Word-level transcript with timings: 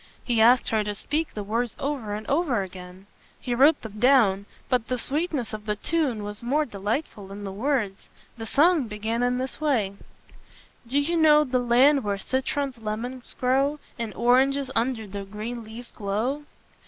He 0.23 0.41
asked 0.41 0.69
her 0.69 0.83
to 0.83 0.95
speak 0.95 1.31
the 1.35 1.43
words 1.43 1.75
over 1.77 2.15
and 2.15 2.25
over 2.25 2.63
again. 2.63 3.05
He 3.39 3.53
wrote 3.53 3.79
them 3.83 3.99
down; 3.99 4.47
but 4.67 4.87
the 4.87 4.97
sweetness 4.97 5.53
of 5.53 5.67
the 5.67 5.75
tune 5.75 6.23
was 6.23 6.41
more 6.41 6.65
delightful 6.65 7.27
than 7.27 7.43
the 7.43 7.51
words. 7.51 8.09
The 8.35 8.47
song 8.47 8.87
began 8.87 9.21
in 9.21 9.37
this 9.37 9.61
way: 9.61 9.93
"Do 10.87 10.97
you 10.99 11.15
know 11.15 11.43
the 11.43 11.59
land 11.59 12.03
where 12.03 12.17
citrons, 12.17 12.79
lemons, 12.79 13.35
grow, 13.39 13.77
And 13.99 14.11
oranges 14.15 14.71
under 14.73 15.05
the 15.05 15.23
green 15.23 15.63
leaves 15.63 15.91
glow?" 15.91 16.45